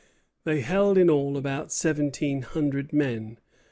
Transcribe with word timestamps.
They 0.45 0.61
held 0.61 0.97
in 0.97 1.11
all 1.11 1.37
about 1.37 1.71
seventeen 1.71 2.41
hundred 2.41 2.91
men. 2.91 3.37